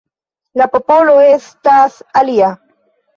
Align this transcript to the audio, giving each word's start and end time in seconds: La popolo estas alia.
La 0.61 0.65
popolo 0.75 1.13
estas 1.33 1.99
alia. 2.23 2.49